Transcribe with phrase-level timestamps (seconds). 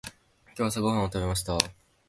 [0.57, 1.55] 今日朝ごはんを食べました。